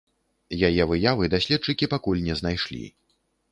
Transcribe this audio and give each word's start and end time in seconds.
Яе 0.69 0.83
выявы 0.91 1.29
даследчыкі 1.35 1.91
пакуль 1.93 2.25
не 2.31 2.41
знайшлі. 2.43 2.85